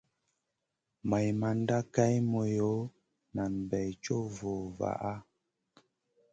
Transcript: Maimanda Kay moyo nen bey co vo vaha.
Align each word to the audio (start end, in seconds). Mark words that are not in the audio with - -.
Maimanda 1.09 1.77
Kay 1.93 2.15
moyo 2.31 2.71
nen 3.33 3.53
bey 3.69 3.89
co 4.03 4.15
vo 4.37 4.53
vaha. 4.77 5.13